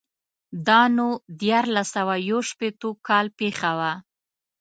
دا 0.67 0.81
نو 0.95 1.07
دیارلس 1.39 1.87
سوه 1.95 2.15
یو 2.29 2.39
شپېتو 2.49 2.89
کال 3.07 3.25
پېښه 3.39 3.71
وه. 3.79 3.93